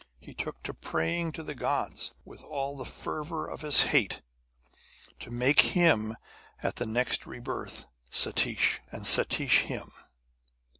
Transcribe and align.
He 0.19 0.33
took 0.33 0.63
to 0.63 0.73
praying 0.73 1.33
to 1.33 1.43
the 1.43 1.53
gods, 1.53 2.11
with 2.25 2.41
all 2.41 2.75
the 2.75 2.87
fervour 2.87 3.47
of 3.47 3.61
his 3.61 3.83
hate, 3.83 4.23
to 5.19 5.29
make 5.29 5.61
him 5.61 6.17
at 6.63 6.77
the 6.77 6.87
next 6.87 7.27
rebirth 7.27 7.85
Satish, 8.09 8.79
and 8.91 9.03
Satish 9.05 9.59
him. 9.65 9.91